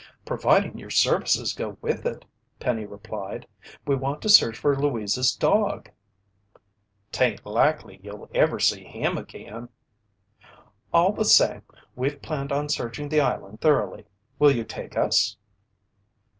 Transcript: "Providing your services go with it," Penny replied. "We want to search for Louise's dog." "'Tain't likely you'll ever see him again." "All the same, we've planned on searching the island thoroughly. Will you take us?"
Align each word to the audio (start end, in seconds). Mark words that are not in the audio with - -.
"Providing 0.25 0.79
your 0.79 0.89
services 0.89 1.53
go 1.53 1.77
with 1.79 2.07
it," 2.07 2.25
Penny 2.59 2.85
replied. 2.85 3.45
"We 3.85 3.95
want 3.95 4.19
to 4.23 4.29
search 4.29 4.57
for 4.57 4.75
Louise's 4.75 5.35
dog." 5.35 5.91
"'Tain't 7.11 7.45
likely 7.45 7.99
you'll 8.01 8.27
ever 8.33 8.59
see 8.59 8.83
him 8.83 9.15
again." 9.15 9.69
"All 10.91 11.13
the 11.13 11.23
same, 11.23 11.61
we've 11.95 12.19
planned 12.19 12.51
on 12.51 12.67
searching 12.67 13.09
the 13.09 13.21
island 13.21 13.61
thoroughly. 13.61 14.07
Will 14.39 14.49
you 14.49 14.63
take 14.63 14.97
us?" 14.97 15.37